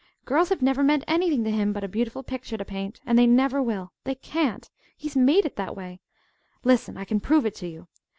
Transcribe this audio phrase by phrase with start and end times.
[0.25, 2.99] Girls have never meant anything to him but a beautiful picture to paint.
[3.05, 3.93] And they never will.
[4.03, 4.67] They can't.
[4.97, 5.99] He's made that way.
[6.63, 6.97] Listen!
[6.97, 7.87] I can prove it to you.